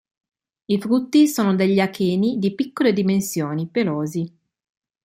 I 0.65 0.79
frutti 0.81 1.27
sono 1.27 1.53
degli 1.53 1.79
acheni 1.79 2.39
di 2.39 2.55
piccole 2.55 2.91
dimensioni, 2.91 3.67
pelosi. 3.67 4.35